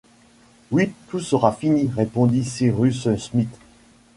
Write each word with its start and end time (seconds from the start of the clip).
Oui, 0.71 0.91
tout 1.09 1.19
sera 1.19 1.51
fini! 1.51 1.87
répondit 1.95 2.43
Cyrus 2.43 3.07
Smith 3.17 3.55